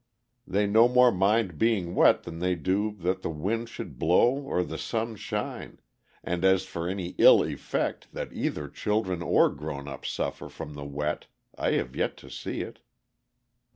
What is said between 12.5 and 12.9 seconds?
it.